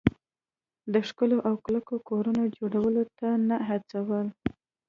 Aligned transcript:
د 0.93 0.95
ښکلو 1.07 1.37
او 1.47 1.53
کلکو 1.65 1.95
کورونو 2.09 2.43
جوړولو 2.57 3.03
ته 3.17 3.27
نه 3.47 3.57
هڅول. 3.67 4.27